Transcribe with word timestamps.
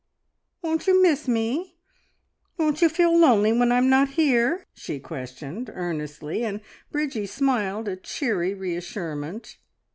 "Won't 0.63 0.87
you 0.87 0.99
miss 0.99 1.27
me? 1.27 1.77
Won't 2.57 2.81
you 2.81 2.89
feel 2.89 3.15
lonely 3.15 3.53
when 3.53 3.71
I'm 3.71 3.87
not 3.87 4.09
here?" 4.17 4.65
she 4.73 4.99
questioned 4.99 5.69
earnestly, 5.71 6.43
and 6.43 6.61
Bridgie 6.91 7.27
smiled 7.27 7.87
a 7.87 7.95
cheery 7.97 8.55
reassurement. 8.55 9.57